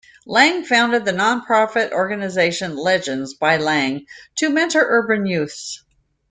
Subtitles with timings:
[0.25, 5.83] Lang founded the nonprofit organization "Legends by Lang" to mentor urban youths.